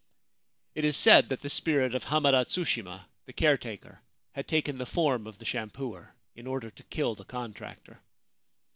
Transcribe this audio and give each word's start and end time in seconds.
It 0.73 0.83
is 0.83 0.97
said 0.97 1.29
that 1.29 1.41
the 1.41 1.49
spirit 1.51 1.93
of 1.93 2.05
Hamada 2.05 2.43
Tsushima, 2.43 3.05
the 3.27 3.33
caretaker, 3.33 4.01
had 4.31 4.47
taken 4.47 4.79
the 4.79 4.85
form 4.87 5.27
of 5.27 5.37
the 5.37 5.45
shampooer, 5.45 6.15
in 6.35 6.47
order 6.47 6.71
to 6.71 6.81
kill 6.85 7.13
the 7.13 7.23
contractor. 7.23 7.99